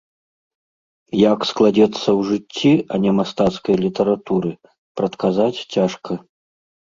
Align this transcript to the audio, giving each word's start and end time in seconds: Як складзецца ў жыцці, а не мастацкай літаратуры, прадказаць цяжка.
Як 1.31 1.39
складзецца 1.49 1.97
ў 2.17 2.19
жыцці, 2.29 2.71
а 2.95 2.99
не 3.03 3.11
мастацкай 3.19 3.75
літаратуры, 3.85 4.49
прадказаць 5.03 5.55
цяжка. 5.77 6.11